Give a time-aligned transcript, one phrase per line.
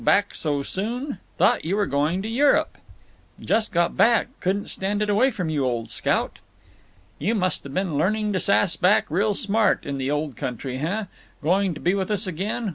[0.03, 1.19] Back so soon?
[1.37, 2.79] Thought you were going to Europe."
[3.39, 4.29] "Just got back.
[4.39, 6.39] Couldn't stand it away from you, old scout!"
[7.19, 11.03] "You must have been learning to sass back real smart, in the Old Country, heh?
[11.43, 12.69] Going to be with us again?